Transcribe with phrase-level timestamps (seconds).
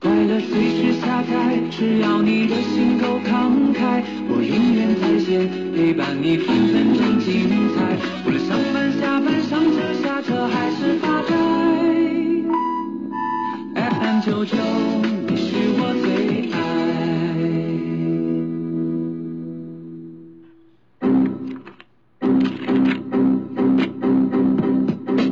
[0.00, 7.98] 快乐随时下载，只要你的心够慷慨，我永远在线陪伴你分分钟精彩。
[8.24, 11.34] 无论上班下班上车下车还是发呆
[13.74, 14.56] ，FM 九九
[15.26, 16.06] 你是我最
[16.52, 16.56] 爱。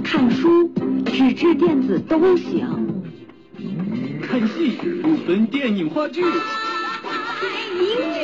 [0.02, 0.68] 看书，
[1.04, 2.85] 纸质电子都行。
[5.26, 6.30] 分电影话剧，音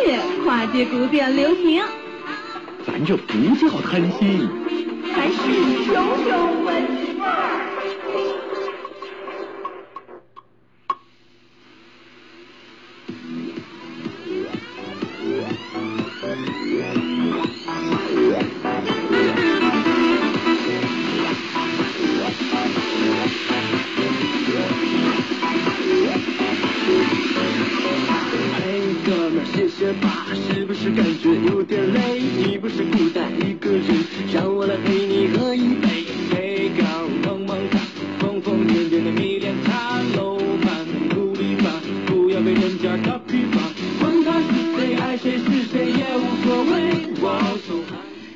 [0.06, 1.82] 乐跨界古典流行，
[2.86, 4.48] 咱这不叫贪心，
[5.12, 5.36] 咱是
[5.84, 6.30] 九九
[6.64, 7.01] 文
[38.72, 41.70] 疯疯癫癫的迷恋他，楼盘努力吧，
[42.06, 43.60] 不要被人家打皮吧。
[44.00, 46.72] 管他是谁，爱谁是谁也无所谓。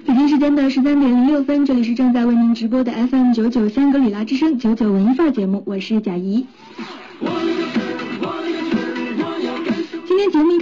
[0.06, 6.44] 北京时间的十三点零六分，这里是正在为您直播的 FM 九九香格里拉之声九九文艺范儿节目，我是贾怡。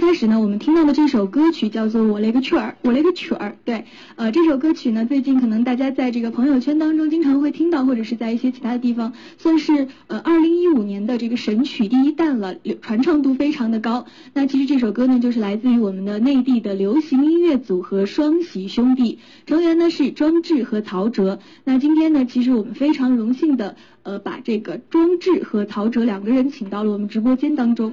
[0.05, 3.57] 开始呢，我们听到的这首歌曲叫做《我勒个去儿》，我勒个去儿。
[3.65, 14.05] 对，呃，这首歌曲呢，最近可能大家在这个朋友圈当中经常会听到，或者是在一些其他的地方，算是呃二零一五年的这个神曲第一弹了，传唱度非常的高。
[14.35, 19.17] 那其实这首歌呢，就是来自于我们的内地的流行音乐组合双喜兄弟，
[19.47, 21.39] 成员呢是庄志和曹哲。
[21.63, 23.75] 那今天呢，其实我们非常荣幸的。
[24.05, 27.91] 呃，把这个庄志和曹哲两个人请到了我们直播间当中。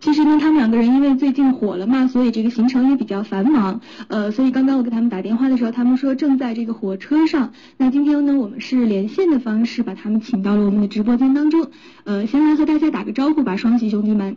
[0.00, 3.80] 其实呢，他们两个人因为最近火了嘛，所以这个行程也比较繁忙。
[4.08, 7.52] 呃，所以刚刚我给他们打电话的时候，他们说正在这个火车上。
[7.76, 11.70] 那今天呢，我们是连线的方式把他们请到了我们的直播间当中。
[12.02, 14.36] 呃，先来和大家打个招呼吧，双喜兄弟们。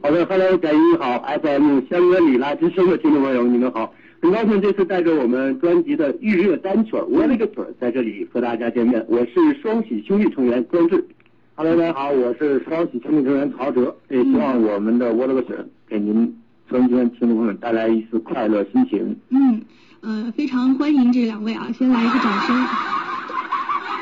[0.00, 3.92] 好的，Hello，贾一好，FM 香格里拉之声的听众朋友，你们好。
[4.20, 9.04] 很高兴这次带着我们专辑的预热单曲《我勒个腿》在这里和大家见面。
[9.08, 11.06] 我是双喜兄弟成员庄志。
[11.54, 13.96] Hello，大家好，我是双喜兄弟成员曹哲。
[14.08, 15.56] 也希望我们的《我勒个腿》
[15.88, 16.36] 给您
[16.68, 19.16] 收音机听众朋友带来一丝快乐心情。
[19.28, 19.62] 嗯，
[20.00, 22.56] 呃，非常欢迎这两位啊，先来一个掌声。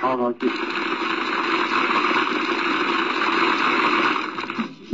[0.00, 0.85] 好好，谢谢。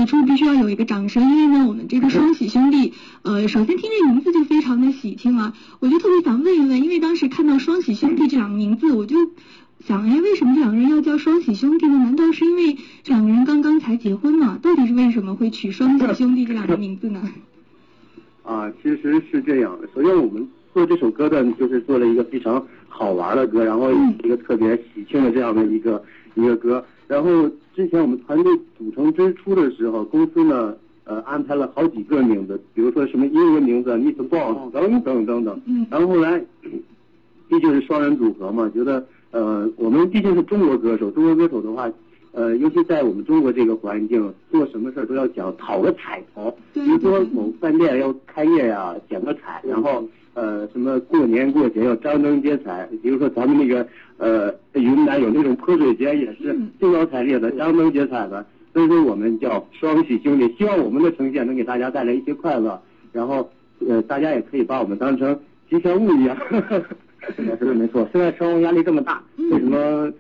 [0.02, 2.92] 此处必须要有一个掌声，因为呢，我们这个双喜兄弟，
[3.22, 9.16] 呃，首先听这名字就非常的喜庆啊，我就特别想问一问，因为当时看到双喜兄弟这两个名字，我就
[9.86, 11.98] 想，哎，为什么这两个人要叫双喜兄弟呢？
[11.98, 14.58] 难道是因为这两个人刚刚才结婚吗？
[14.60, 17.22] 到底是为什么会取双喜兄弟这两个名字呢？
[18.42, 23.92] 啊，其实是这样的，首先我们做这首歌的，就是做了一个非常好玩的歌，然后
[24.24, 26.02] 一个特别喜庆的这样的一个
[26.34, 26.84] 一个歌。
[27.06, 30.74] 然后之前我们团队组成之初的时候，公司呢
[31.04, 35.60] 呃安排了好几个名字，比如说什么英文名字 Miss Boss 等等等等。
[35.66, 35.86] 嗯。
[35.90, 36.38] 然后后来，
[37.48, 41.90] 毕竟是双人组合嘛，觉得呃我们毕竟是中国歌手，中国歌手的话，
[42.32, 50.06] 呃尤其在我们中国这个环境，做什么事儿都要讲讨个彩头，比如说某饭店要开业呀，剪个彩，然后。
[50.34, 53.86] 呃，什么过年过节要张灯结彩，比如说咱们那个
[54.22, 62.80] 呃云南有那种泼水节，也是兴高采烈的张灯结彩的，所以说我们叫双喜兄弟，希望我们的呈现能给大家带来一些快乐，
[63.12, 63.50] 然后
[63.88, 65.36] 呃大家也可以把我们当成
[65.68, 66.36] 吉祥物一样。
[67.36, 70.12] 是的，没错，现在生活压力这么大，为什么？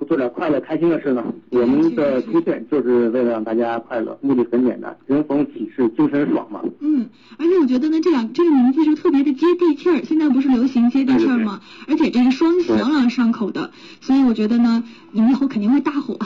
[0.00, 1.22] 不做点快乐开心的事呢？
[1.50, 6.62] 我们的出现就是为了让大家快乐，目的很简单，人逢喜事精神爽嘛。
[6.80, 7.06] 嗯，
[7.36, 11.60] 而且我觉得呢，这两这个名字就特别的接地气儿，现在不是流行接地气儿吗？
[11.86, 16.18] 而且这是双喜朗朗上口的，所以我觉得呢，你们以后肯定会大火。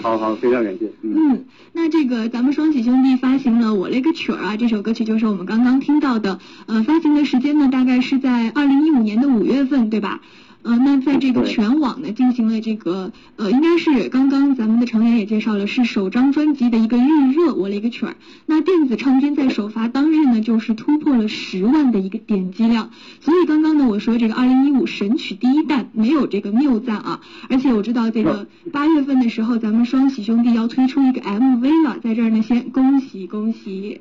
[0.00, 0.90] 好好，非常感谢。
[1.02, 1.44] 嗯，
[1.74, 6.38] 那这个咱们双喜兄弟发行了《我勒个曲儿》啊，这首歌曲就是我们刚刚听到的。
[6.66, 10.22] 呃，发行的时间呢，大概是在二零一五年的五月份，对吧？
[10.66, 18.16] 呃，那在这个全网呢进行了这个呃，应该是刚刚咱们的成员也介绍了，是首张专辑的一个预热，我了一个曲儿。
[18.46, 22.90] 那电子唱片在首发当日呢，就是突破了十万的一个点击量。
[23.20, 27.20] 所以刚刚呢，我说这个二零一五神曲第一弹没有这个谬赞啊。
[27.48, 34.00] 而且我知道这个八月份的时候，咱们双喜兄弟要推出一个 MV 了，在这儿呢先恭喜恭喜。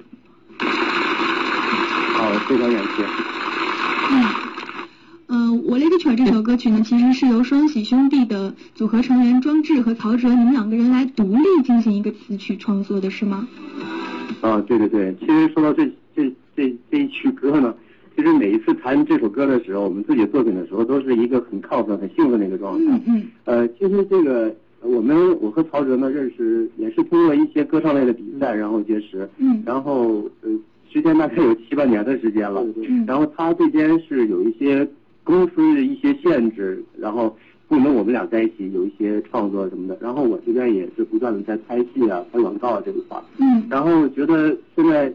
[0.58, 3.06] 好，非常感谢。
[4.10, 4.45] 嗯。
[5.36, 13.46] 嗯，我勒个圈这首歌曲呢，其实是由双喜兄弟的组合成员庄志和曹哲，你们两个人来独立进行一个词曲创作的是吗？
[14.40, 15.86] 啊，对对对，其实说到这
[16.16, 17.76] 这这这一曲歌呢，
[18.16, 22.94] 其实每一次弹这首歌的时候，我们自己作品的时候，都是一个很亢奋、很兴奋的一个状态。
[22.94, 29.30] 嗯嗯呃，其实这个我们我和曹哲呢认识也是通过一些歌唱类的比赛，然后结识。
[29.38, 30.50] 嗯然后呃，
[30.94, 32.66] 时间大概有七八年的时间了。
[32.88, 34.88] 嗯然后他这边是有一些
[35.26, 37.36] 公司的一些限制，然后
[37.68, 39.98] 不能我们俩在一起有一些创作什么的。
[40.00, 43.24] 然后我这边也是不断的在拍戏啊、拍广告啊这一块儿。
[43.40, 45.12] 嗯然后觉得现在，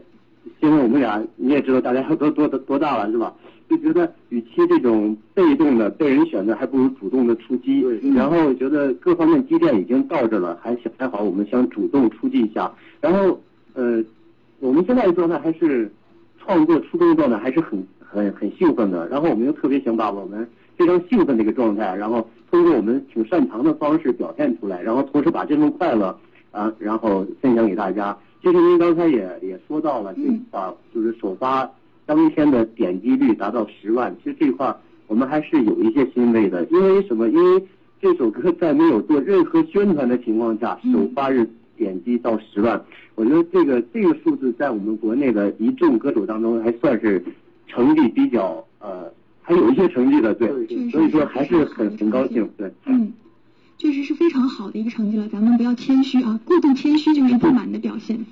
[0.59, 3.33] 现在我们俩你也知道，大家都多多多大了是吧？
[3.69, 7.81] 就觉得与其这种被动的被人选择，还不如主动的出击。
[7.81, 12.69] 对然后觉得各方面积淀已经到这了，还想还好，我们想主动出击一下。
[12.99, 13.39] 然后
[13.73, 14.03] 呃，
[14.59, 15.89] 我们现在的状态还是
[16.37, 17.81] 创作初衷的状态，还是很
[18.11, 19.07] 很很兴奋的。
[19.07, 20.47] 然后我们又特别想把我们
[20.77, 26.15] 非常兴奋的一个状态，然后通过我们挺擅长的方式表现出来，然后同时把这份快乐
[26.51, 28.17] 啊，然后分享给大家。
[28.41, 31.69] 其实您刚才也也说到了，这嗯块儿就是首发
[32.05, 34.75] 当天的点击率达到十万，其实这块儿
[35.07, 36.65] 我们还是有一些欣慰的。
[36.65, 37.29] 因为什么？
[37.29, 37.63] 因为
[38.01, 41.47] 这首歌在没有做任何宣传的情况下，嗯首发日
[41.77, 42.83] 点击到十万，
[43.13, 47.23] 我觉得这个这个数字在我们国内的一众歌手当中还算是
[47.71, 50.49] 成绩比较呃，还有一些成绩的，对，
[50.89, 52.71] 所以说还是很很高兴，对。
[52.85, 53.13] 嗯，
[53.77, 58.25] 确实是非常好的一个成绩了，咱们不要谦虚啊，过度谦虚就是不满的表现。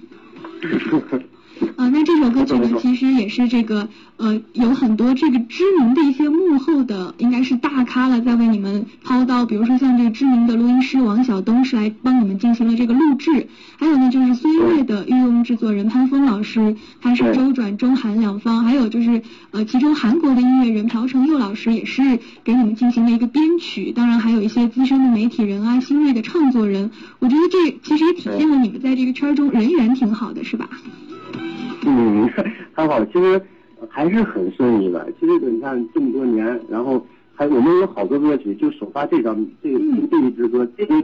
[1.76, 9.46] 啊，那这首歌曲呢，其实也是这个呃，有很多这个知名的一些幕后的，应该是大咖了，在为你们抛刀。
[9.46, 13.48] 比如说像这个知名的录音师王晓东是来帮你们进行了这个录制，
[13.78, 19.22] 还有呢就是孙悦的御用制作人潘峰老师，他是周转中韩两方，还有就是
[19.52, 30.70] 呃，其中韩国的音乐人朴成佑老师也是给你们进行了一个编曲，当然还有一些资深的媒体人啊，新锐的创作人，我觉得这其实也体现了你们在这个圈儿中人缘挺好的，是吧？
[31.88, 32.30] 嗯，
[32.74, 33.42] 还好，其实
[33.88, 35.08] 还是很顺利的。
[35.20, 39.70] 其实你看这么多年，然后还我们有好多歌曲，就首发这张这
[40.12, 41.02] 这一支歌，这个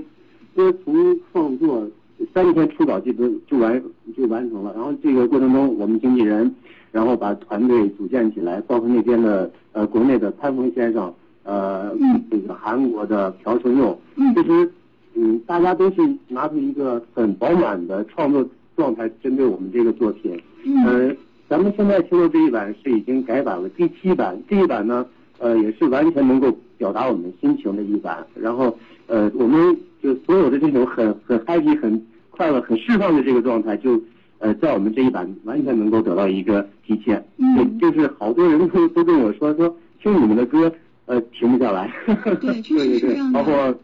[0.56, 1.88] 歌从创作
[2.34, 3.82] 三天初稿就都就完
[4.18, 4.74] 就完成了。
[4.76, 6.54] 然后这个过程中，我们经纪人，
[6.92, 11.14] 然后把团队组建起来，包括那边的呃国内的潘峰先生，
[11.44, 14.72] 呃嗯这个韩国的朴成佑，嗯其实
[15.14, 18.46] 嗯大家都是拿出一个很饱满的创作
[18.76, 20.38] 状态，针对我们这个作品。
[20.66, 21.16] 嗯呃，
[21.48, 24.38] 咱们现在听到这一版是已经改版了，第七版。
[24.50, 25.06] 这一版呢，
[25.40, 28.26] 呃，也是完全能够表达我们心情的一版。
[28.36, 28.76] 然后，
[29.08, 34.02] 呃，我们就所有的这种很很 happy、很快乐、很释放的这个状态，就
[34.40, 37.24] 呃，在我们这一版完全能够得到一个体现。
[37.38, 40.72] 嗯就就是好多人都都跟我说说，听你们的歌，
[41.06, 41.92] 呃，停不下来。
[42.42, 43.76] 对确实是这样的包括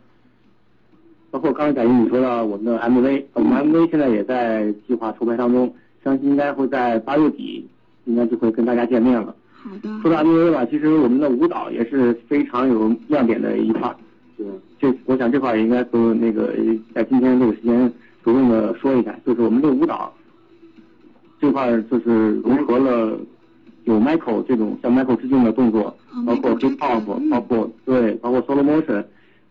[1.29, 7.67] 包括刚才贾英你说到我们的 MV，我们 MV 现在也在计划筹拍当中，相信应该会在八月底，
[8.05, 9.35] 应该就会跟大家见面了。
[9.63, 13.95] 好的，说到 MV 吧，其实我们的舞蹈也是非常有亮点的一块儿。
[14.37, 14.45] 对，
[14.79, 16.53] 这我想这块儿也应该和那个
[16.95, 17.87] 在今天这个时间
[18.25, 20.11] 着重的说一下，就是我们的舞蹈
[21.39, 23.17] 这块儿就是融合了
[23.83, 29.03] 有 Michael 这种向 Michael 致敬的动作哦，包括 hip hop，嗯包括对，包括 solo motion，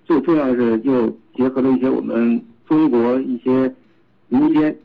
[0.05, 3.73] 最重要的是又结合了一些我们中国一些
[4.29, 4.77] 民间，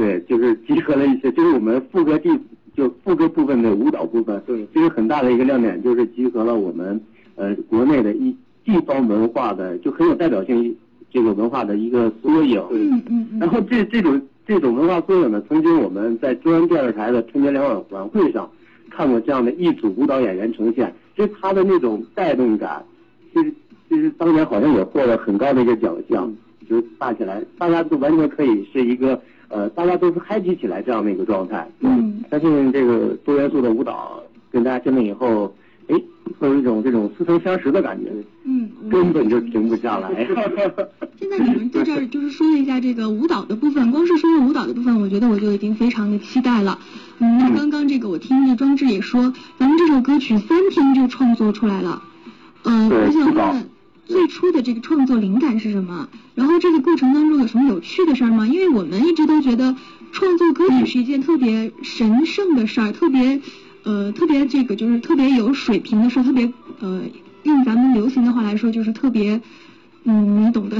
[0.00, 2.30] 对，就是集合了一些，就是我们副歌地
[2.74, 6.98] 就副歌部分的舞蹈部分，对，这个很大的一个亮点，就是集合了我们
[7.36, 10.74] 呃国内的一地方文化的，就很有代表性
[11.10, 12.58] 这个文化的一个缩影。
[12.70, 18.50] 嗯嗯嗯，然后这这种这种文化缩影呢，曾经我们在中央电视台的春节联欢晚会上
[18.88, 22.82] 看过这样的一组舞蹈演员呈现，其实他的那种带动感，
[23.34, 23.52] 其实
[23.86, 26.32] 其实当年好像也获了很高的一个奖项，
[26.66, 31.68] 就是大起来，大家都完全可以是一个呃，大家都是嗨起起来这样的一个状态。
[31.80, 35.52] 嗯相信这个多元素的舞蹈跟大家见面以后，
[35.88, 36.00] 哎，
[36.38, 38.12] 会有一种这种似曾相识的感觉，
[38.44, 40.24] 嗯，根本就停不下来。
[41.18, 46.78] 现在你们在这儿就是说一下这个舞蹈的部分，光是说舞蹈的部分，我觉得我就已经非常的期待了。
[47.18, 52.00] 嗯，那刚刚这个我听这庄志也说，咱们这首歌曲三天就创作出来了。
[52.62, 53.68] 呃，对我想问，
[54.10, 56.08] 最初的这个创作灵感是什么？
[56.34, 58.46] 然后这个过程当中有什么有趣的事儿吗？
[58.46, 59.76] 因为我们一直都觉得
[60.12, 63.40] 创作歌曲是一件特别神圣的事儿，特别
[63.84, 67.02] 呃特别这个就是特别有水平的事儿，特别呃
[67.44, 69.40] 用咱们流行的话来说就是特别。
[70.04, 70.78] 嗯，你懂得，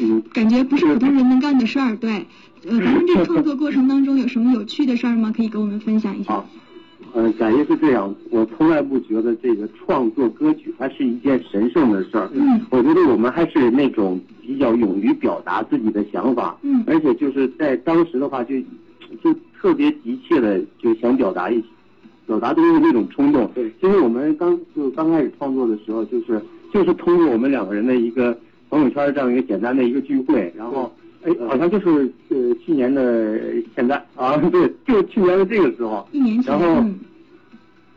[0.00, 1.96] 嗯感觉不是普通人能干的事儿。
[1.96, 2.26] 对，
[2.66, 5.34] 呃，咱们这个创作过程当中有什么有趣的事儿吗？
[5.36, 6.48] 可以跟我们分享一下好。
[7.14, 12.28] 呃，感觉是这样，我从来不觉得这个创作歌曲它是一件神圣的事儿。
[12.32, 16.58] 嗯，我觉得我们还是那种比较勇于表达自己的想法。
[16.62, 18.56] 嗯，而且就是在当时的话，就
[19.22, 21.62] 就特别急切的就想表达一
[22.26, 23.48] 表达东西那种冲动。
[23.54, 26.42] 对，其实我们刚就刚开始创作的时候，就是
[26.72, 28.36] 就是通过我们两个人的一个
[28.68, 30.92] 朋友圈这样一个简单的一个聚会，然后。
[31.24, 31.88] 哎，好像就是
[32.28, 33.40] 呃去年的
[33.74, 36.84] 现在啊， 对，就去年的这个时候，一年前，然后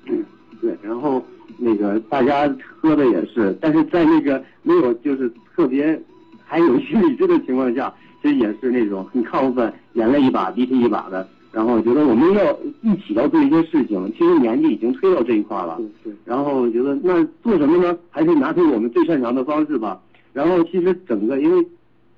[0.06, 0.26] 嗯，
[0.62, 1.22] 对，然后
[1.58, 6.02] 那个大家喝的也是，但是在那个没有就是特别
[6.46, 11.28] 还有一些理智的情况下，其实也是那种很亢奋，眼泪一把鼻涕一把的。
[11.52, 15.78] 然后觉得我们要一起要做一些事情，其实年纪已经推到这一块了。
[16.02, 16.14] 对。
[16.24, 17.98] 然后觉得那做什么呢？
[18.10, 20.00] 还是拿出我们最擅长的方式吧。
[20.32, 21.68] 然后其实整个因为。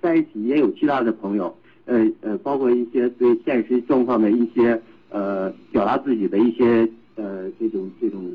[0.02, 8.32] 在一起也有其他的朋友，呃呃，包括一些对现实状况的一些呃表达自己的一些呃这种这种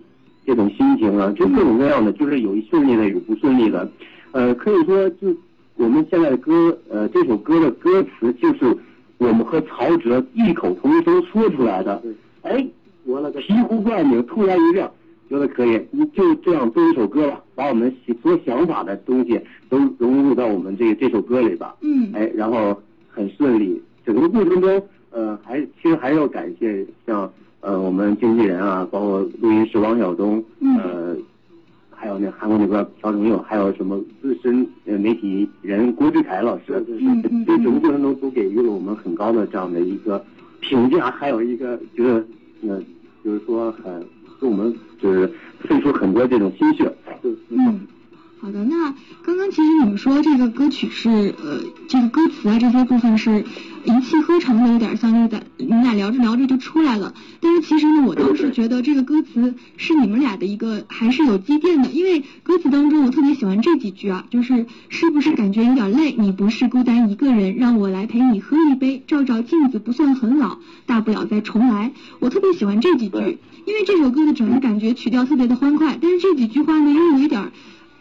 [0.46, 3.90] 这种心情啊，就各种各样的，就是有顺利的，有不顺利的，
[4.32, 5.34] 呃，可以说就
[5.76, 8.76] 我们现在的歌，呃，这首歌的歌词就是
[9.18, 12.02] 我们和曹哲异口同声说出来的。
[12.42, 12.66] 哎，
[13.04, 14.90] 我那个醍醐灌顶，突然一亮。
[15.28, 19.40] 觉得可以，你就这样做一首歌吧，把我们所有想法的东西
[19.70, 21.74] 都融入到我们这这首歌里吧。
[21.80, 22.10] 嗯。
[22.12, 22.78] 哎，然后
[23.08, 31.16] 很顺利，整个过程中，呃，还其实还要感谢像呃我们经纪人啊，包括录音师王晓东，呃，
[31.90, 37.44] 还有那韩国那边朴成佑，还有什么资深呃媒体人郭志凯老师，嗯嗯。
[37.46, 40.22] 这整个过程中都给予了我们很高的这样的一个
[40.60, 42.24] 评价，还有一个觉得
[42.68, 42.82] 呃，
[43.24, 44.04] 就是说很。
[44.46, 45.26] 我们就是
[45.60, 46.92] 费出很多这种心血。
[47.48, 47.86] 嗯，
[48.44, 48.62] 好的。
[48.64, 51.08] 那刚刚其实你们说这个歌曲是
[51.42, 53.42] 呃，这个歌词啊这些部分是
[53.86, 57.14] 一气呵成的，有点像那个你们俩聊着聊着就出来了。
[57.40, 66.14] 但是其实呢，我倒是觉得这个歌词是你们俩的一个还是有积淀的，因为歌词当中我特别喜欢这几句啊，就是是不是感觉有点累？
[66.18, 71.92] 你不是孤单一个人，让我来陪你喝一杯，照照镜子不算很老，大不了再重来。
[72.18, 73.38] 我特别喜欢这几句。
[73.66, 77.50] 因为这首歌的整个感觉曲调特别的欢快，但是这几句话呢又有一点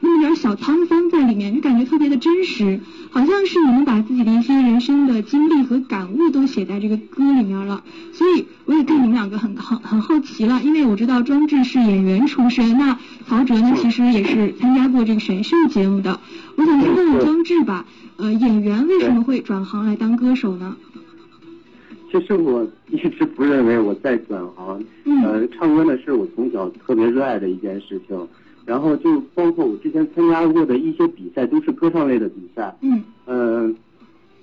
[0.05, 2.77] 那么点小沧桑在里面，就感觉特别的真实，
[3.09, 7.81] 好像是你们把自己的一些人生的经历和感悟都写在这个歌里面了。
[8.11, 16.19] 所以我也对你们两个很很很好奇了，因为我知道庄志是演员出身，那曹哲呢其实也是参加过这个选秀节目的。
[16.57, 17.85] 我想先问问庄志吧，
[18.17, 20.75] 呃，演员为什么会转行来当歌手呢？
[22.11, 24.83] 其实我一直不认为我在转行，
[25.23, 28.27] 呃，唱歌呢是我从小特别热爱的一件事情，
[28.65, 33.73] 然后就包括我之前参加过的一些比赛都是歌唱类的比赛，嗯，呃，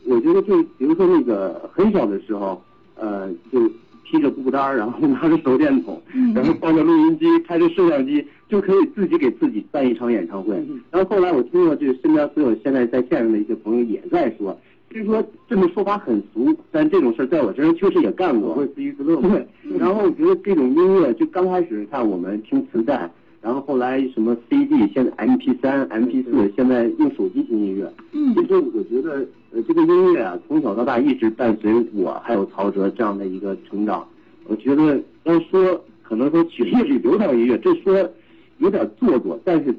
[0.05, 2.63] 我觉得就比如说那个很小的时候，
[2.97, 3.71] 呃，就
[4.05, 6.01] 披着布单然后拿着手电筒，
[6.35, 10.55] 然后抱着录音机，开着摄像机，就可以自己给自己办一场演唱会。
[10.91, 14.59] 然后后来我听了这身边所有现在在线上的一些朋友也在说。
[14.93, 19.21] 虽说这么说法很俗，但这种事在我身上确实也干过，会自娱自乐。
[19.23, 19.47] 对，
[19.79, 23.09] 然后我觉得这种音乐就刚开始看我们听磁带，
[23.43, 27.93] 然后后来什么 CD，现在 MP 三、MP 四，现在用手机听音乐。
[28.13, 28.35] 嗯。
[28.35, 34.07] 其实我觉得，呃，这个音乐啊，从小到大一直伴随我还有曹哲这样的一个成长。
[34.45, 38.11] 我觉得要说可能说曲艺里流淌音乐，这说
[38.59, 39.75] 有点做作，但是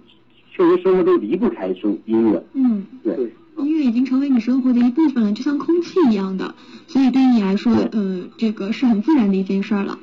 [0.52, 2.44] 确实生活中离不开声音乐。
[2.54, 2.84] 嗯。
[3.04, 3.32] 对。
[3.58, 6.56] 音乐已经成为你生活的一部分了，就像空气一样的，
[6.88, 10.00] 所以对于你来说，呃，这个是很自然的一件事儿了。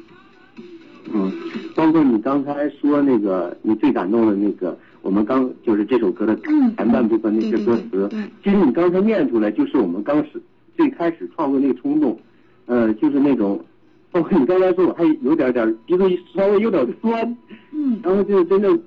[1.13, 1.33] 嗯，
[1.75, 6.37] 包括你刚才说那个你最感动的那个，我们刚就是这首歌的
[6.77, 8.09] 前半部分那些歌词，
[8.43, 10.43] 其实你刚才念出来就是我们刚始
[10.77, 12.19] 最开始创作那个冲动，
[12.67, 13.65] 呃，就是那种，
[14.11, 17.37] 包括你刚才说我还有点点鼻子稍微有点酸，
[17.73, 18.79] 嗯，然后就是真正。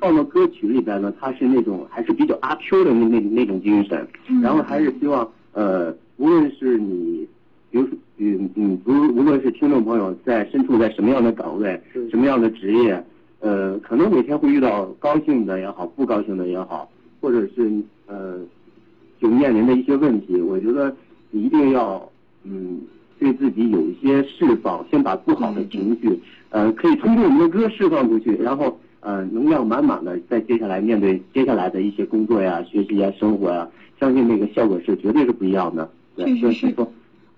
[0.00, 4.04] 放到歌曲里边呢，它是那种还是比较阿 Q 的那那那种精神，
[4.42, 7.24] 然后还是希望呃，无论是你，
[7.70, 13.04] 比如说嗯嗯，无无论是听众朋友在身处在什么样的岗位，什么样的职业，
[13.40, 17.70] 呃，可能每天会遇到高兴的也好，不高兴的也好，或者是
[18.06, 18.38] 呃，
[19.20, 20.94] 就面临的一些问题，我觉得
[21.30, 22.10] 你一定要
[22.44, 22.80] 嗯，
[23.18, 26.18] 对自己有一些释放，先把不好的情绪
[26.50, 28.78] 呃，可以通过我们的歌释放出去，然后。
[29.00, 33.66] 呃，能量满满的，在接下来面对接下来的一些工作呀、学习呀、生活呀，
[34.00, 35.88] 相信那个效果是绝对是不一样的。
[36.16, 36.74] 确实是。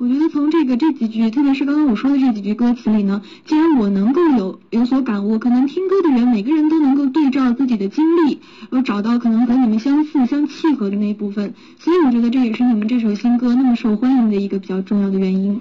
[0.01, 8.41] 我觉得从这个这几句，特别是刚刚我说的这几句歌词里呢，既然我能够有有所感悟，可能听歌的人每个人都能够对照自己的经历，
[8.71, 15.61] 而找到可能和你们相似、相契合的那一部分，所以我觉得这也是你们这首新歌那么受欢迎的一个比较重要的原因。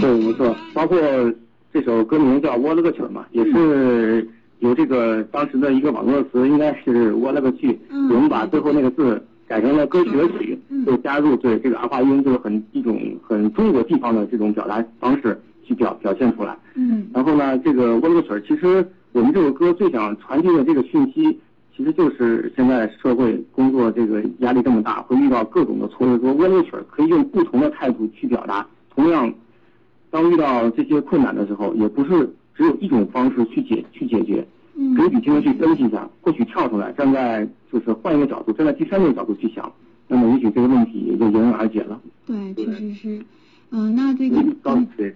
[0.00, 0.98] 对，没错，包括。
[1.72, 4.26] 这首歌名叫《我勒个去》嘛，也是
[4.60, 16.56] 有这个当时的一个网络词，应该是“我勒个去”，嗯我们把最后那个字改成了歌曲的曲嗯，就加入对这个儿化音，就是很一种很中国地方的这种表达方式去表表现出来。
[16.74, 21.38] 嗯然后呢，这个窝了个曲儿，其实我们这首歌最想传递的这个讯息，
[21.76, 28.66] 其实就是现在社会工作这个压力这么大，会遇到各种的挫折，说窝了个曲儿可以用不同的态度去表达。
[28.94, 29.32] 同样，
[30.10, 34.46] 当遇到这些困难的时候，也不是只有一种方式去解去解决，嗯
[34.96, 39.72] 可以理性的去分析一下，或许跳出来，站在就是换一个角度，站在第三个角度去想，
[40.06, 42.00] 那么也许这个问题也就迎刃而解了。
[42.26, 43.20] 对，确实是。
[43.70, 45.14] 嗯、那这个高嗯对，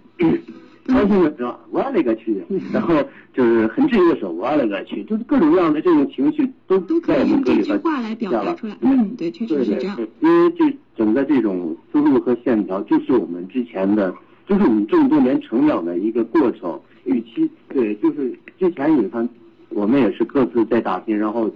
[0.87, 2.95] 高兴的时候我勒个去，然后
[3.33, 8.75] 就是很治愈的时候我勒个去，就是各种各样的这种情绪都都可以用这句话来表达出来。
[8.81, 9.97] 嗯，对，确实是这样。
[10.19, 14.13] 因为这整个这种思路和线条，就是我们之前的，
[14.45, 16.79] 就是我们这么多年成长的一个过程。
[17.03, 19.27] 与其对，就是之前你看，
[19.71, 21.49] 我们也是各自在打拼，然后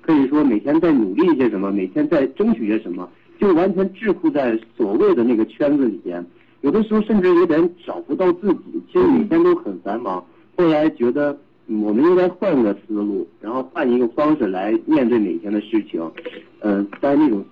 [0.00, 6.24] 可以说每天在努力一些什么，每天在争取些什么，就完全桎梏在所谓的那个圈子里边。
[6.60, 10.24] 有的时候甚至有点找不到自己，其实每天都很繁忙。
[10.56, 16.00] 后来觉得，我们应该换个思路，然后换一个方式来面对每天的事情。
[16.60, 17.44] 嗯、但那种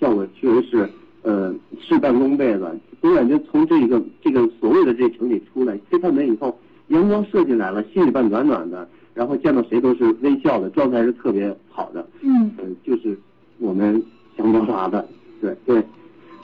[0.00, 0.90] 效果确实是，
[1.22, 2.76] 呃，事半功倍了。
[3.00, 12.06] 我感觉从这一个这个所谓的这城里出来，推开门以后，阳光射进来了，心里边暖暖的，然后见到谁都是微笑的，状态是特别好的。
[12.22, 13.18] 嗯，嗯、就是
[13.58, 14.02] 我们
[14.36, 15.06] 想表达的，
[15.40, 15.82] 对对。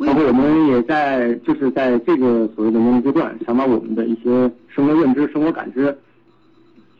[0.00, 5.92] 包括我们也在就是在这个所谓的年龄阶段，想把我们的一些生活认知、生活感知，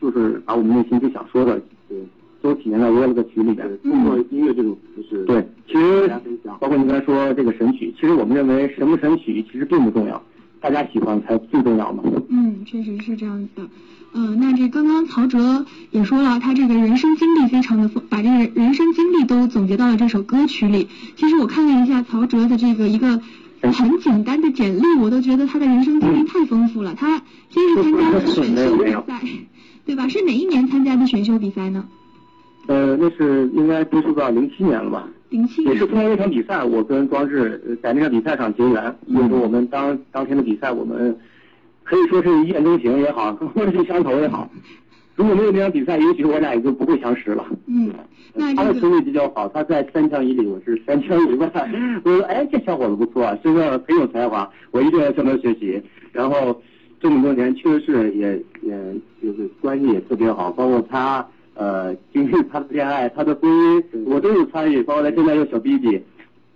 [0.01, 1.97] 就是把我们内心最想说的，对，
[2.41, 3.65] 都体现在我这个曲里边。
[3.83, 6.11] 通过音乐这种就是对，其实
[6.59, 10.21] 包括你刚才说这个神曲，其实我们认为神不神曲其实并不重要，
[10.61, 12.03] 大家喜欢才最重要嘛。
[12.29, 13.69] 嗯，确实是这样子的。
[14.13, 20.87] 嗯、那这刚刚曹哲也说了，他这个人生经历非常的丰，把这个人生经历都总结到了这首歌曲里。
[21.15, 23.21] 其实我看了一下曹哲的这个一个
[23.61, 26.95] 很简单的简历，我都觉得他的人生经历太丰富了。
[26.95, 29.21] 他先是参加了选秀比赛，
[29.85, 30.07] 对吧？
[30.07, 31.85] 是哪一年参加的选秀比赛呢？
[32.67, 35.07] 呃，那是应该追溯到零七年了吧？
[35.29, 35.85] 也是。
[35.85, 38.95] 通过那场比赛，我跟庄志呃在那场比赛上结缘。
[39.13, 41.15] 就是说我们当当天的比赛，我们
[41.83, 44.49] 可以说是一见钟情也好， 或者是相投也好。
[45.15, 47.45] 如果没有那场比赛，也许我俩也就不会相识了。
[47.67, 47.91] 嗯，
[48.33, 51.51] 那他的这个成绩比较好，他在三枪以里，我是三枪以外。
[52.05, 55.81] 我说，哎，这小伙子不错，身上很有才华，我一定要向他学习。
[56.13, 56.61] 然后
[57.01, 61.27] 这么多年，确实是也也就是关系也特别好，包括他
[61.59, 64.81] 呃经历他的恋爱，他的婚姻，我都有参与。
[64.81, 66.01] 包括他现在有小 BB，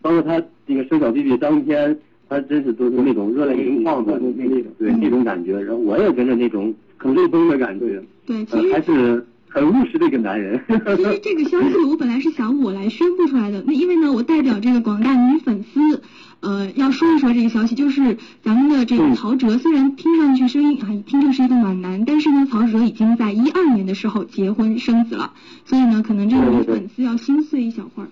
[0.01, 8.01] 包括他那个生小 BB 当天，他真是都是那种热泪盈眶的那种对那种感觉，然后我也跟着那种很泪崩的感觉。
[8.25, 10.57] 对，其呃，还是很务实的一个男人。
[10.95, 16.01] 其实这个消息我本来是想我来宣布出来的，那因为呢，我代表这个广大女粉丝，
[16.43, 25.31] 呃，要说一说这个消息，就是咱们的这个曹哲，虽然听上去声音啊，听着是一个暖男，但是呢，曹哲已经在一二年的时候结婚生子了，
[25.63, 28.09] 所以呢，可能这个女粉丝要心碎一小会儿。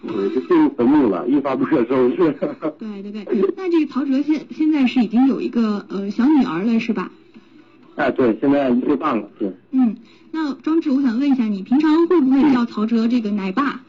[0.00, 2.16] 对，就进入坟墓了，一发不可收拾。
[2.78, 7.10] 对对对，那这个曹哲现现在是已经有一个呃小女儿了，是吧？
[7.96, 9.52] 哎，对，现在一岁半了，对。
[9.72, 9.94] 嗯，
[10.30, 13.82] 那庄志，我想问一下，你平常会不会叫曹哲这个奶爸？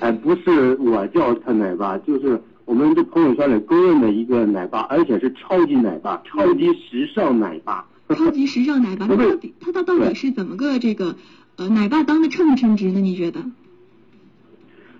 [0.00, 7.86] 哎，不是我叫他奶爸，就是我们这朋友圈里公认的一个奶爸，而且是超级奶爸，超级时尚奶爸。
[8.08, 11.14] 超级时尚奶爸，他到底他他到底是怎么个这个
[11.56, 13.00] 呃奶爸当的称不称职呢？
[13.00, 13.40] 你觉得？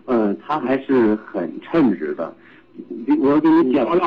[0.04, 2.34] 呃，他还是很称职的。
[3.20, 3.98] 我给你讲，我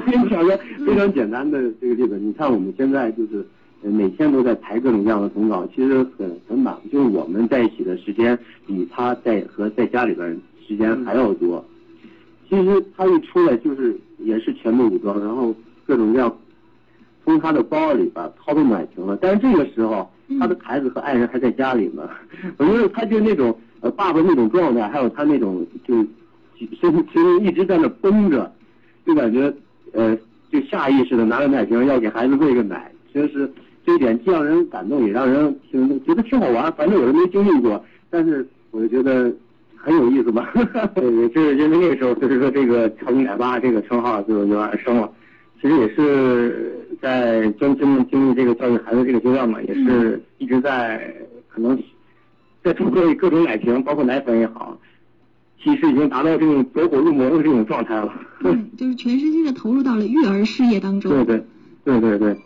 [0.00, 2.18] 给你讲个 非常简单的这个例子。
[2.18, 3.46] 你看我们现在就是呃
[3.82, 6.76] 每天都在排各种各样的通告，其实很很满。
[6.92, 11.64] 就是我们在一起的时间比他在和在家里边时间还要多。
[12.48, 15.54] 其实他一出来就是也是全部武装，然后
[15.86, 16.34] 各种各样
[17.24, 19.16] 从他的包里边掏出奶瓶了。
[19.20, 20.10] 但是这个时候，
[20.40, 22.08] 他的孩子和爱人还在家里呢。
[22.56, 25.94] 我觉得他就那种呃爸爸那种状态，还有他那种就
[26.80, 28.50] 身其实一直在那绷着，
[29.06, 29.54] 就感觉
[29.92, 30.16] 呃
[30.50, 33.52] 就下意识的拿着奶瓶要给孩子喂个奶，其实是
[33.88, 36.70] 这一点既让人感动，也让人挺觉得挺好玩。
[36.74, 39.34] 反正我是没经历过，但是我就觉得
[39.74, 40.52] 很有意思吧。
[40.94, 45.10] 对，就是因为那个时候，就是说这个超级奶爸这个称号就油然而生了。
[45.62, 51.10] 其实也是在经经经历这个教育孩子这个阶段嘛，也是一直在
[51.48, 51.82] 可能
[52.62, 54.78] 在出各各种奶瓶，包括奶粉也好，
[55.64, 58.12] 其实已经达到这种走火入魔的这种状态了。
[58.42, 61.10] 对，就是全身心的投入到了育儿事业当中。
[61.10, 61.42] 对对
[61.84, 62.36] 对对对，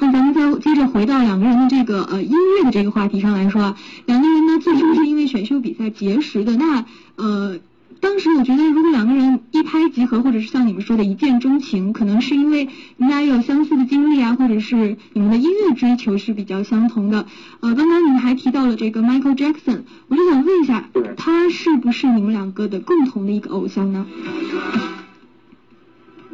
[0.00, 6.84] 那咱们就接着回到两个人的这个呃音乐的这个话题上来说啊，两个人呢最初是因为选秀比赛结识的，那
[7.16, 7.58] 呃。
[8.00, 17.26] 当时我觉得，如果两个人一拍即合，或者是像你们说的一见钟情，可能是因为你俩有相似的经历啊，或者是你们的音乐追求是比较相同的。
[17.60, 24.06] 呃，刚刚你们还提到了这个 Michael Jackson，我就想问一下，他是不是你们两个的共同的一个偶像呢？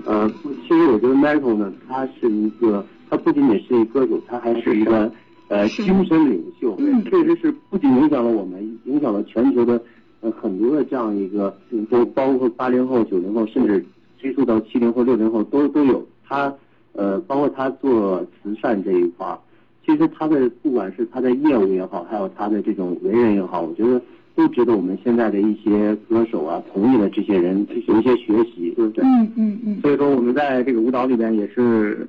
[0.04, 0.30] 呃，
[0.66, 5.12] 其实我觉得 Michael 呢，他是一个，他不仅仅是一个歌手，他还是一个
[5.48, 9.80] 呃精神领袖，确实是不仅影响了我们，影响了全球的。
[10.22, 11.56] 呃，很多的这样一个，
[11.90, 13.84] 都包括八零后、九零后，甚至
[14.18, 16.06] 追溯到七零后、六零后都都有。
[16.28, 16.52] 他
[16.92, 19.38] 呃，包括他做慈善这一块儿，
[19.86, 24.00] 其实他的不管是他的业务也好，还有他的这种为人也好，我觉得
[24.34, 29.04] 都值得我们现在的一些歌手啊、从业的这些人有一些学习，对不对？
[29.04, 29.80] 嗯嗯嗯。
[29.80, 32.06] 所以说，我们在这个舞蹈里边也是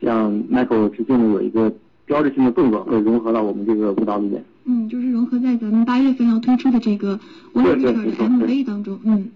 [0.00, 1.72] 向 Michael 致敬的有一个
[2.06, 4.42] 标志性的动作，会融合到我们这个舞蹈里面。
[4.64, 7.16] 嗯，就是融合在咱们八月份要推出的这个
[7.52, 9.30] 《我有个的 MV 当中，嗯。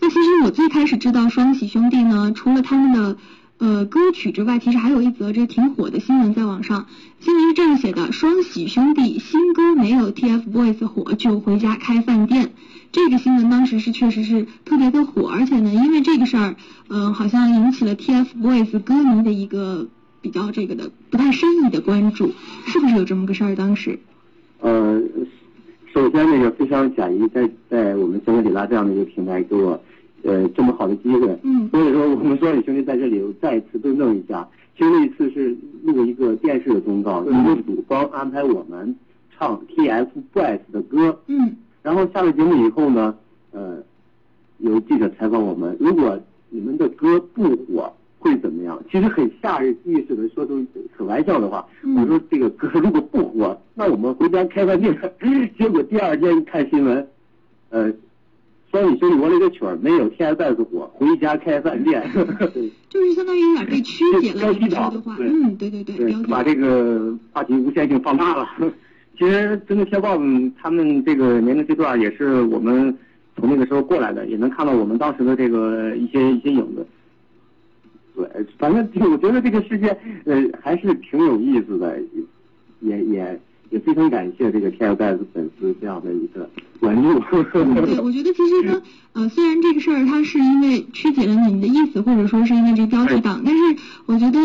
[0.00, 3.16] 那其实我最开始知道双喜兄弟呢，除了他们的
[3.58, 6.86] 呃歌曲之外，其实还有一则这挺火的新闻在网上。
[7.20, 12.52] 新闻是这样写的：双喜兄弟新歌没有 TFBOYS 火，就回家开饭店。
[12.90, 16.56] 这个新闻当时是确实是特别的火，而且呢，因为这个事儿，
[16.88, 19.88] 嗯，好像引起了 TFBOYS 歌迷的一个。
[20.24, 22.32] 比较这个的不太深意的关注，
[22.64, 23.54] 是不是有这么个事儿？
[23.54, 23.98] 当时，
[24.60, 24.98] 呃，
[25.92, 29.78] 首先那个非常感谢在在我们香格里拉这样的一个平台给我
[30.22, 38.96] 呃这么好的机会，嗯，所以说我们双喜兄弟在这里再一次更正一下，其实那一次是录一个电视的通告，一个组方安排我们
[39.36, 43.14] 唱 TFBOYS 的歌，嗯，然后下了节目以后呢，
[43.52, 43.76] 呃，
[44.56, 47.92] 有记者采访我们，如果你们的歌不火。
[48.24, 48.82] 会怎么样？
[48.90, 50.64] 其实很下意识的说出
[50.96, 51.66] 很玩笑的话。
[51.94, 54.96] 我说这个歌如果不火，那我们回家开饭店。
[55.58, 57.06] 结果第二天看新闻，
[57.68, 57.92] 呃，
[58.72, 62.02] 双喜兄弟玩了一个曲儿，没有 TFBOYS 火，回家开饭店。
[62.88, 65.18] 就是相当于有点被曲解了 说的话。
[65.20, 68.48] 嗯，对对对，把这个话题无限性放大了。
[69.18, 72.96] 其实真的 TFBOYS 他们这个年龄阶段也是我们
[73.36, 76.86] 从那个时候过来的，也能看到我们当时的这个一些一些影子。
[78.14, 79.88] 对，反正我觉得这个世界
[80.24, 82.00] 呃还是挺有意思的，
[82.80, 86.48] 也也也非常感谢这个 TFBOYS 粉丝这样的一个
[86.80, 87.20] 关注。
[87.20, 88.82] 对，我觉得其实呢，
[89.14, 94.38] 呃，虽然这个事儿它是因为曲解了你们的意思，或者说是因为这个标题党，但是我觉得。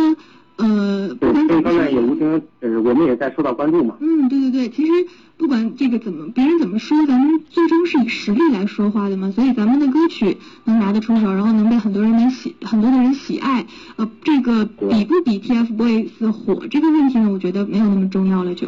[0.60, 3.96] 呃，不管怎么说，也无形呃，我们也在受到关注嘛。
[4.02, 4.92] 嗯，对对对，其实
[5.38, 9.32] 不管这个怎么，别人怎么说，咱们最终是以实力来说话的嘛。
[9.32, 18.68] 所以咱们的歌曲能拿得出手，然后能被很多人们喜，很多的人喜爱，呃，这个比不比 TFBOYS 火这个问题呢，我觉得没有那么重要了，就。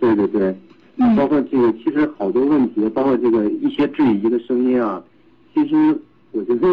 [0.00, 0.56] 对对对，
[1.14, 5.02] 包括这个，其实好多问题，包括这个一些质疑的声音啊，
[5.52, 6.00] 其实
[6.32, 6.68] 我觉得。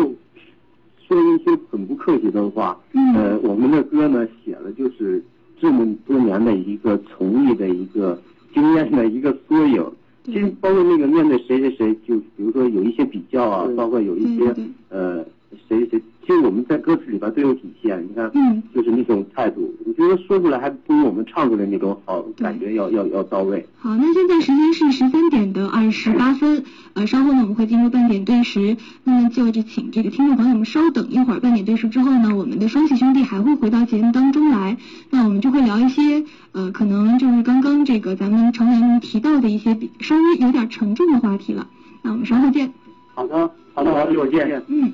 [1.11, 2.79] 说一些很不客气的话，
[3.15, 5.21] 呃，我们的歌呢写了就是
[5.59, 8.17] 这么多年的一个从艺的一个
[8.53, 9.85] 经验的一个缩影。
[10.23, 14.55] 其实包括那个面对谁谁谁，就比如说有一些比较啊，包括有一些
[14.87, 15.25] 呃
[15.67, 16.01] 谁谁。
[16.23, 23.65] 其实我们在歌词里边都有体现，你看，嗯，就是那种态度，我觉得说出来还不如我们唱出来那种好，感觉要要要到位。
[23.79, 34.77] 好，那现在时间是十三点的二十八分，呃，稍后呢我们会进入半点对时，那么就着请这个听众朋友们稍等一会儿，半点对时之后呢，我们的双喜兄弟还会回到节目当中来，
[35.09, 41.67] 那我们就会聊一些呃，可能就是刚刚这个咱们成员们提到的一些比稍微有点沉重的话题了，
[42.03, 42.71] 那我们稍后见。
[43.15, 44.63] 好的，好的，好的，一会儿见。
[44.67, 44.93] 嗯。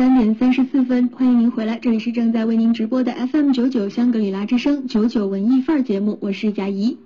[0.00, 6.96] 三点三十四分，欢迎您回来，这里是正在为您直播的 FM 九九香格里拉之声九九文艺范儿节目，我是贾怡。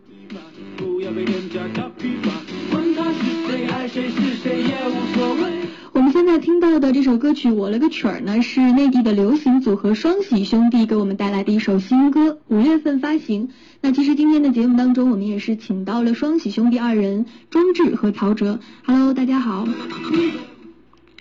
[5.92, 13.48] 我们现在听到的这首歌曲《我了个曲儿》呢，是内地的流行组合双喜兄弟给我们带来的一首新歌，五月份发行。
[13.80, 18.60] 那其实今天的节目当中，我们也是请到了双喜兄弟二人庄志和曹哲。
[18.84, 19.66] Hello，大家好。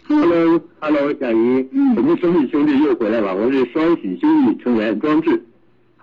[0.07, 5.41] Hello，Hello，小鱼，嗯我们双喜兄弟又回来了，我是双喜兄弟成员庄志。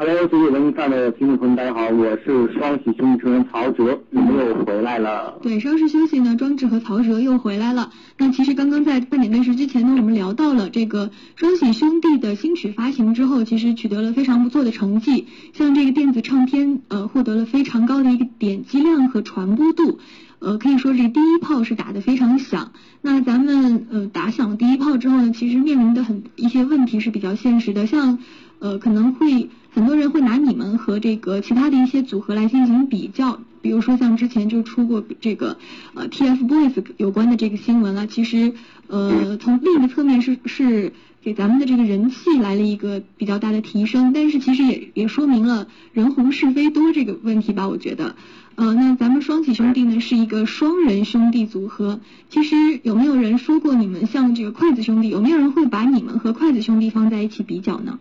[0.02, 5.38] Hello，所有能看的听众朋友，大家好，我是双喜兄弟成员曹哲，我们又回来了。
[5.42, 7.90] 对，稍事休息呢，庄志和曹哲又回来了。
[8.16, 19.98] 那其实刚刚在半点报时之前呢，我们聊到了这个双喜兄弟的新曲发行之后，其实取得了非常不错的成绩，像这个电子唱片呃获得了非常高的一个点击量和传播度。
[20.38, 22.72] 呃，可以说这第一炮是打得非常响。
[23.02, 28.18] 那咱们呃打响了第一炮之后呢，其实面临的很一些问题是比较现实的，像
[28.60, 35.56] 呃可能会很多人会拿你们和这个其他的一些组合来进行比较，比如说像之前就出过这个
[35.94, 38.52] 呃 TFBOYS 有关的这个新闻啊，其实
[38.88, 48.16] 呃从另一个侧面是是给咱们的这个人气来了一个比较大的提升，但是其实也也说明了人红是非多这个问题吧，我觉得。
[48.56, 52.00] 呃，那咱们双喜兄弟呢是一个双人兄弟组合。
[52.28, 55.09] 其实有没有人说过你们像这个筷子兄弟？
[55.09, 57.98] 有没有人会把你们和筷子兄弟放在一起比较呢？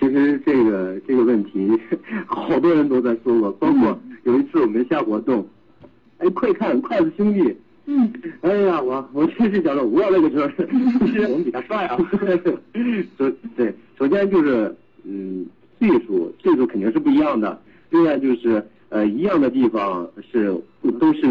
[0.00, 1.70] 其实这个这个问题，
[2.26, 5.46] 好多人都在说我，包括有一次我们下活动，
[6.18, 8.10] 哎，快看筷子兄弟，嗯。
[8.40, 10.48] 哎呀，我我真是想说，我那个时候，
[11.30, 11.98] 我们比他帅啊。
[13.18, 15.46] 首对，首先就是嗯，
[15.78, 17.60] 岁数岁数肯定是不一样的，
[17.90, 20.54] 另外就是呃，一样的地方是
[20.98, 21.22] 都是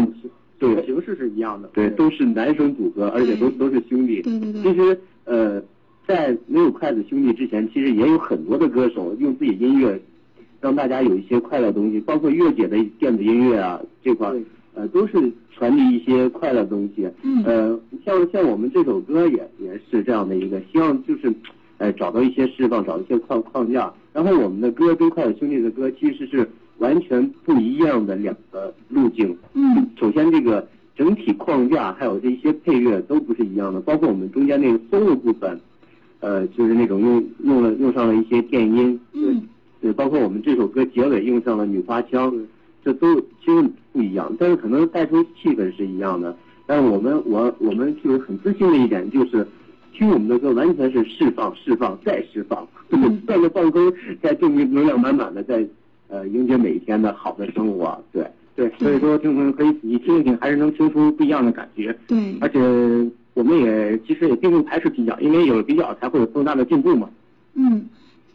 [0.58, 0.86] 对。
[0.86, 4.22] 形式是一样的，对，都是男生组合，而且都都是兄弟。
[4.22, 4.62] 对对对。
[4.62, 5.62] 其实呃，
[6.10, 9.96] 在没有筷子兄弟之前，其实也有很多的歌手用自己音乐
[10.60, 14.36] 让大家有一些快乐的东西，包括月姐的电子音乐啊这块儿，
[14.74, 17.08] 呃，都是传递一些快乐的东西。
[17.22, 21.32] 嗯呃，像像我们这首歌也也是这样的一个，希望就是，
[21.78, 23.92] 呃，找到一些释放，找一些框框架。
[24.12, 29.36] 然后我们的歌跟快乐兄弟的歌其实是完全不一样的两个路径。
[29.54, 35.58] 嗯首先，这个整体框架还有这些配乐都不是一样的，包括我们中间那个 solo 部分，
[36.20, 39.42] 呃，就是那种用用了用上了一些电音，嗯
[39.80, 42.32] 对，包括我们这首歌结尾用上了女花腔，
[42.84, 46.36] 这都其实不一样，但是可能带出气氛是一样的。
[46.66, 49.46] 但是我们我我们就是很自信的一点就是，
[49.92, 55.66] 听我们的歌完全是释放、释放再释放，就是不断的放空，在证明能量满满的在
[56.08, 57.98] 呃迎接每一天的好的生活。
[58.12, 61.96] 对对，所以说听众朋友可以仔细听一听，还是能听出不一样的感觉。
[62.06, 62.58] 对而且
[63.34, 67.08] 我们也其实也并不排斥比较，因为有了比较才会有更大的进步嘛。
[67.54, 67.86] 嗯，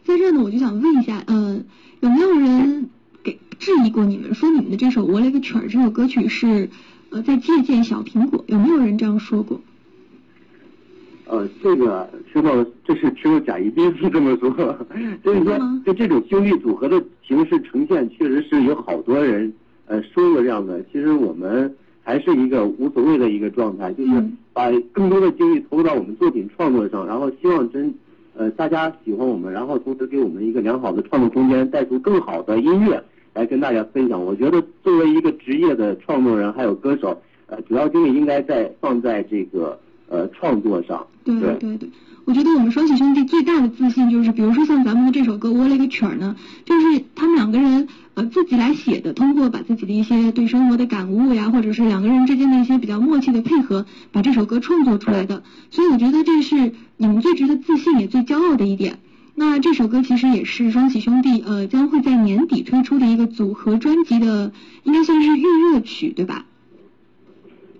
[0.04, 1.62] 在这呢，我就想问一下，呃，
[2.00, 2.88] 有没有人
[3.22, 6.68] 给质疑过你们，说你们的这首《我勒个曲儿》这首歌曲是
[7.10, 8.44] 呃在借鉴小苹果？
[8.46, 9.60] 有没有人这样说过？
[11.28, 14.50] 呃，这个听到这是听到贾一斌是这么说，
[15.24, 19.52] 就是说嗯就这种兄弟组合的形式呈现，确实是有好多人
[19.86, 20.80] 呃说过这样的。
[20.92, 21.74] 其实我们
[22.06, 27.92] 还是一个无所谓的一个状态，就是嗯把更多的精力投入到我们作品创作上，然后希望真
[28.36, 33.02] 呃大家喜欢我们，然后同时给我们一个良好的创作空间，带出更好的音乐
[33.34, 34.24] 来跟大家分享。
[34.24, 39.76] 我觉得作为一个职业的创作人还有歌手，呃，主要精力应该在放在这个
[40.08, 41.04] 呃创作上。
[41.24, 41.88] 对对对对，
[42.24, 55.42] 我觉得我们双喜兄弟最大的自信就是，比如说像咱们的这首歌《我勒个曲儿》呢，就是他们两个人呃自己来写的，通过把自己的一些对生活的感悟呀，或者是两个人之间的一些比较默契的配合，把这首歌创作出来的。
[55.70, 59.00] 所以我觉得这是你们最值得自信也最骄傲的一点。
[59.34, 64.50] 那这首歌其实也是双喜兄弟呃将会在年底推出的一个组合专辑的，
[64.84, 66.46] 应该算是预热曲，对吧？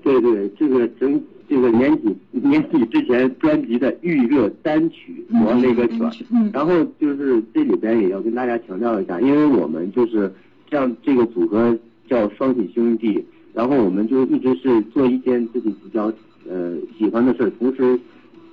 [0.02, 1.18] 对对，这个整
[1.48, 10.32] 这个年底年底之前专辑的预热单曲嗯《我那个单曲然后就是这里边也要跟大家强调一下，因为我们就是
[10.70, 11.76] 像这个组合
[12.08, 16.12] 叫双喜兄弟，然后我们就一直是做一件自己比较
[16.48, 17.98] 呃喜欢的事儿，同时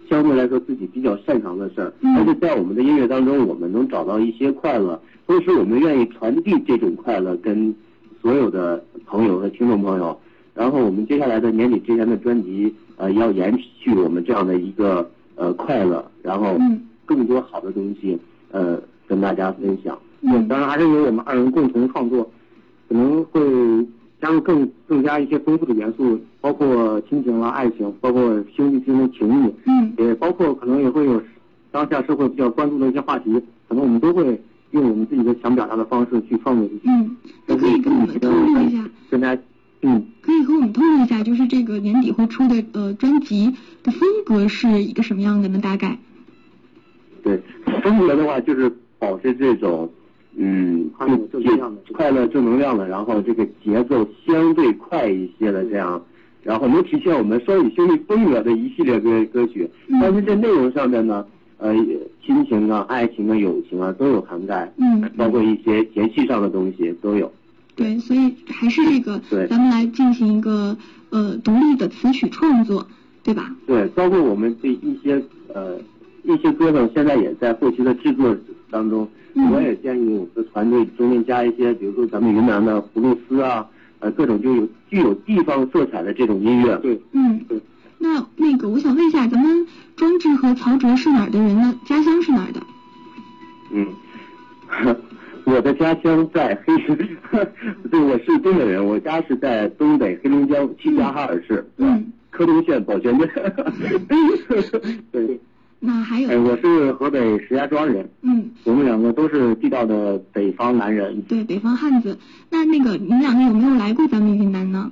[0.09, 7.73] 相对来说自己比较擅长的事儿，嗯而且在我们的音乐当中，我们能找到一些快乐，同时我们愿意传递这种快乐跟
[8.21, 10.17] 所有的朋友和听众朋友。
[10.55, 18.17] 然后我们接下来的年底之前的专辑，呃，要延续我们这样的一个呃快乐，然后嗯更多好的东西，
[18.51, 19.97] 呃，跟大家分享。
[20.21, 22.29] 嗯当然还是由我们二人共同创作，
[22.87, 23.41] 可能会
[24.21, 28.21] 加入更更加一些丰富的元素，包括亲情啦、爱情，包括
[28.55, 31.21] 兄弟之间的情谊，嗯也包括可能也会有
[31.71, 33.33] 当下社会比较关注的一些话题，
[33.67, 34.39] 可能我们都会
[34.71, 36.69] 用我们自己的想表达的方式去创作。
[36.83, 39.41] 嗯，那可以跟我们透露一下，跟大家，
[39.83, 40.05] 嗯。
[40.21, 45.59] 可以和我们透露一下，就是这个年底会出的呃专辑的风格是一个什么样的呢？
[45.61, 45.97] 大概？
[47.21, 47.39] 对，
[47.83, 49.89] 风格的话就是保持这种，
[50.35, 56.01] 嗯，快乐正能量的，快乐正能量的，然后这个节奏相对快一些的这样，
[56.41, 59.69] 然后能体现我们双语兄弟风格的一系列歌歌曲。
[59.87, 61.25] 嗯但是在内容上面呢，
[61.57, 61.73] 呃，
[62.25, 67.31] 亲情啊、爱情啊、友情啊都有涵盖，嗯包括一些节气上的东西都有。
[67.75, 70.77] 对，所以还是这个对咱们来进行一个
[71.09, 72.87] 呃独立的词曲创作，
[73.23, 73.55] 对吧？
[73.65, 75.77] 对，包括我们对一些呃
[76.23, 78.35] 一些歌呢，现在也在后期的制作
[78.69, 79.09] 当中。
[79.35, 83.65] 嗯我也建议我们的团队中间加一些，比如说咱们云南的葫芦丝啊，
[83.97, 86.77] 呃，各种就有具有地方色彩的这种音乐。
[86.77, 87.59] 对，嗯对。
[87.97, 91.73] 那那个，我想问一下，咱们庄志和曹哲是哪儿的人呢？
[91.83, 92.61] 家乡是哪儿的？
[93.71, 93.87] 嗯，
[95.45, 96.73] 我的家乡在黑，
[97.91, 103.29] 对，我是东北人，我家是在东北黑龙江齐齐哈尔市，嗯，科东县宝泉镇。
[105.11, 105.39] 对，
[105.79, 108.09] 那还有哎，，我是河北石家庄人。
[108.21, 111.21] 嗯，我们两个都是地道的北方男人。
[111.23, 112.17] 对，北方汉子。
[112.49, 114.91] 那那个，你们两个有没有来过咱们云南呢？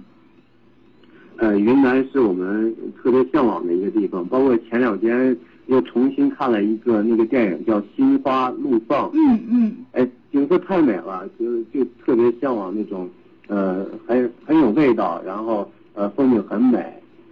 [1.37, 5.35] 呃，云南是我们特别向往的一个地方，包括前两天
[5.67, 13.09] 又重新看了一个那个电影叫《心花怒放》，嗯嗯哎，景色太美了，就就特别向往那种，
[13.47, 16.83] 呃，很很有味道，然后呃风景很美，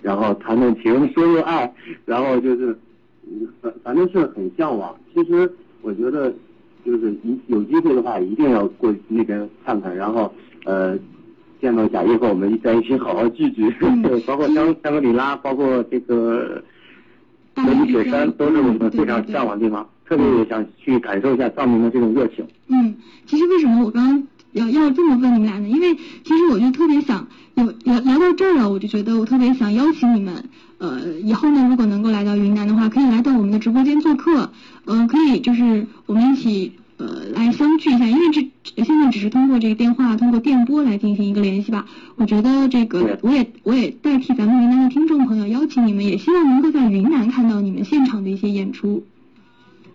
[0.01, 1.73] 然后谈谈情说说爱，
[2.05, 2.77] 然后就是，
[3.29, 4.95] 嗯反反正是很向往。
[5.13, 6.33] 其实我觉得，
[6.85, 10.33] 就是一有机会的话，一定要过去那边看看，然后
[10.65, 10.97] 呃。
[11.61, 13.69] 见到贾一和我们在一起好好聚聚，
[14.25, 16.63] 包括香香格里拉，包括这个
[17.53, 22.43] 大理之德里雪山，都是我们非常向往的地方，特别也想去感受一下藏民的这种热情。
[22.67, 22.95] 嗯，
[23.27, 25.69] 其实为什么我刚刚要要这么问你们俩呢？
[25.69, 30.43] 因为其实我就特别想有聊聊到这儿了，我就觉得我特别想邀请你们，
[30.79, 34.51] 呃，以后呢如果能够来到云南的话，可以来到我们的直播间做客，
[34.85, 41.85] 呃，可以就是我们一起呃来相聚一下，因为这现在只是通过这个电话、通过电波来进行一个联系吧。
[42.15, 49.03] 我觉得这个我也我也代替咱们云南的听众朋友邀请你们，也希望能够在云南看到你们现场的一些演出。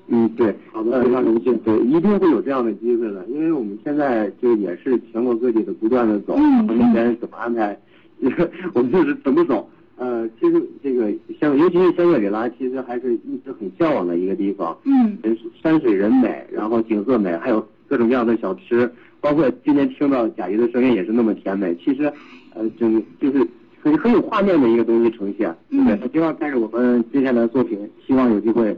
[0.08, 7.78] 嗯，对，好的，非常荣幸，对，一定会有这样的机会的，因为我们现在就也是全国各地的不断的走，嗯然后那边怎么安排，
[8.74, 9.68] 我们就是怎么走。
[9.96, 14.76] 呃，其实这个香，尤其是香格里拉，其实还是一直很向往的一个地方。
[14.84, 18.90] 嗯人山水人美，然后景色美，还有各种各样的小吃，
[19.20, 21.74] 包括今天听到贾怡的声音也是那么甜美。
[21.76, 22.12] 其实，
[22.54, 23.46] 呃，整就是
[23.80, 25.94] 很很有画面的一个东西呈现，对不对？
[25.94, 28.76] 嗯希望带着我们接下来的作品，希望有机会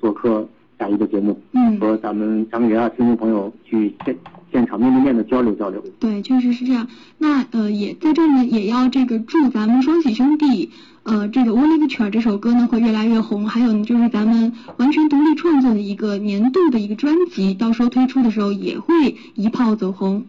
[0.00, 0.46] 做客
[0.78, 1.78] 贾怡的节目，嗯。
[1.80, 4.16] 和咱们香格里拉听众朋友去现
[4.52, 5.82] 现场面对面的交流交流。
[5.98, 6.86] 对，确实是这样。
[7.18, 10.70] 那呃，也在这儿呢，也要这个祝咱们双喜兄弟，
[11.02, 13.46] 呃，这个《窝里个曲儿》这首歌呢会越来越红。
[13.48, 20.24] 还有呢，就是咱们完全独立创作的一个年度的一个专辑，到时候推出的时候也会一炮走红。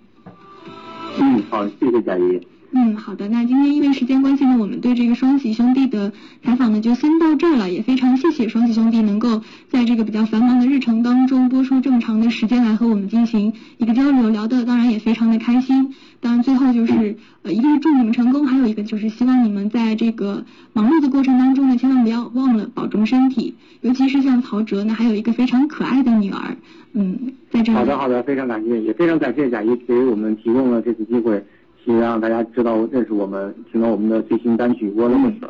[1.20, 2.42] 嗯，好，谢谢佳怡。
[2.72, 3.28] 嗯，好的。
[3.30, 6.12] 那今天因为时间关系呢，我们对这个双喜兄弟的
[6.44, 7.72] 采访呢就先到这儿了。
[7.72, 15.94] 也非常谢谢双喜兄弟能够在这个比较繁忙的日程当中播出这么长的时间来和我们进行一个交流，聊的当然也非常的开心。
[16.20, 20.44] 当然最后就是呃，一个是祝你们成功，还有一个就是希望你们在这个
[20.74, 23.56] 忙碌的过程当中呢，千万不要忘了保重身体。
[23.82, 26.58] 尤其是像曹哲呢，还有一个非常可爱的女儿，
[26.94, 27.78] 嗯，在这里。
[27.78, 31.42] 好的，好的，非常感谢，也非常感谢贾怡给我们提供了这次机会，
[31.88, 35.48] 去让大家知道认识我们，听到我们的最新单曲《窝了个曲儿》。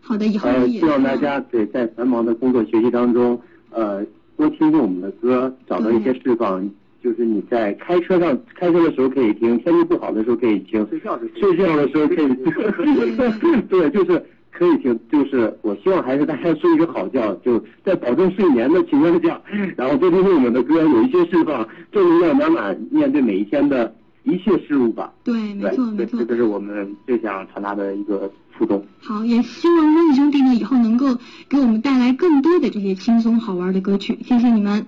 [0.00, 3.38] 好的，以后呃，也希望大家对在繁忙的工作学习当中，
[3.70, 4.02] 呃，
[4.38, 6.66] 多听听我们的歌，找到一些释放。
[7.04, 12.44] 就是你在开车上开车的时候可以听，天气不好的时候可以听，睡觉睡觉的时候可以听。
[13.68, 19.38] 对，就是可以听，就是我希望还是大家睡一个好觉，就在保证睡眠的情况下，
[19.76, 23.94] 然后多听听我们的歌，有一些释放，正能量满满，面对每一天的
[24.28, 25.12] 一切事物吧。
[25.24, 28.84] 对，没错，没错，这是我们最想传达的一个初衷。
[29.00, 31.16] 好，也希望双喜兄弟呢以后能够
[31.48, 34.86] 给我们带来更多的这些轻松好玩的歌曲，谢谢你们。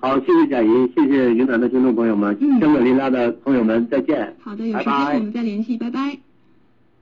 [0.00, 4.36] 好，谢谢贾莹，谢谢云南的听众朋友们，香格里拉的朋友们，再见。
[4.40, 6.18] 好的，有时间我们再联系，拜拜。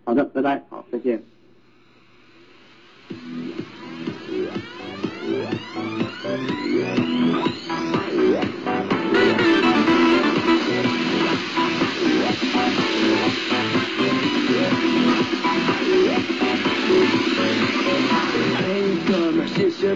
[0.05, 1.23] 好的，拜拜，好，再见。
[6.23, 6.66] 嘿，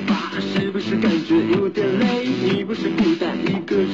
[0.01, 2.27] 吧，是不是感觉有点累？
[2.43, 3.89] 你不是孤单一个人，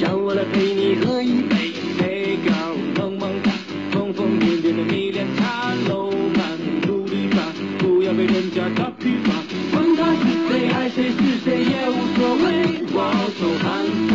[0.00, 1.72] 让我来陪你喝一杯。
[1.98, 2.52] 黑高
[2.96, 3.52] 茫茫大，
[3.90, 9.32] 疯疯癫癫的迷恋他，楼盘努力吧，不要被人家打疲乏。
[9.72, 12.82] 管他是谁，爱谁是谁也无所谓。
[12.94, 12.96] 我
[13.38, 14.12] 手喊他，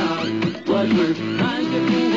[0.66, 2.16] 我是看见复活